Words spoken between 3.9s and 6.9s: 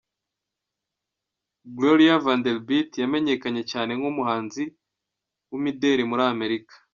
nk’umuhanzi w’imideli muri Amerika.